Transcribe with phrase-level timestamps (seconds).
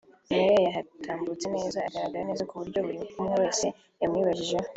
[0.29, 3.65] Miley yahatambutse neza agaragara neza ku buryo buri umwe wese
[4.01, 4.67] yamwibajijeho